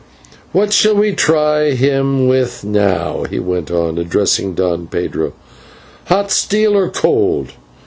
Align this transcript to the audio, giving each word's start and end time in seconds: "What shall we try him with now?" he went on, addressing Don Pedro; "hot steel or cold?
"What 0.51 0.73
shall 0.73 0.95
we 0.95 1.11
try 1.13 1.73
him 1.73 2.27
with 2.27 2.63
now?" 2.63 3.23
he 3.29 3.37
went 3.37 3.69
on, 3.69 3.99
addressing 3.99 4.55
Don 4.55 4.87
Pedro; 4.87 5.33
"hot 6.05 6.31
steel 6.31 6.75
or 6.75 6.89
cold? 6.89 7.49